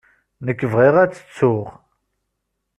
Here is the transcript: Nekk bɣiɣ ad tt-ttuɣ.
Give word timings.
Nekk 0.45 0.61
bɣiɣ 0.71 0.95
ad 1.03 1.11
tt-ttuɣ. 1.13 1.67